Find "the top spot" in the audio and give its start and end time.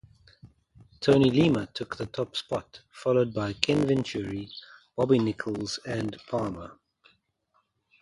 1.95-2.81